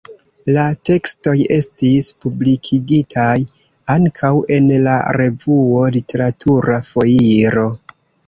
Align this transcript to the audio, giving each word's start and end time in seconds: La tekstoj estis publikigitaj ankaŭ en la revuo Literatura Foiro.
La 0.53 0.61
tekstoj 0.89 1.33
estis 1.57 2.07
publikigitaj 2.25 3.35
ankaŭ 3.95 4.31
en 4.57 4.71
la 4.87 4.97
revuo 5.21 5.85
Literatura 5.99 6.79
Foiro. 6.91 7.67